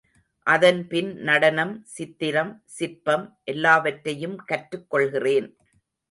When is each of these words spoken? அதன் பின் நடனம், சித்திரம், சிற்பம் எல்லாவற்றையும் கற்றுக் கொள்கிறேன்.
அதன் 0.47 0.87
பின் 0.87 1.09
நடனம், 1.19 1.73
சித்திரம், 1.85 2.63
சிற்பம் 2.65 3.25
எல்லாவற்றையும் 3.43 4.35
கற்றுக் 4.45 4.89
கொள்கிறேன். 4.89 5.49